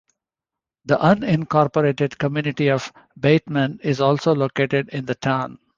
The 0.85 0.97
unincorporated 0.97 2.17
community 2.17 2.71
of 2.71 2.91
Bateman 3.19 3.81
is 3.83 4.01
also 4.01 4.33
located 4.33 4.89
in 4.89 5.05
the 5.05 5.13
town. 5.13 5.59